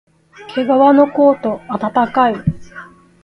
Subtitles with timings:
[0.47, 2.35] けがわのコート、あたたかい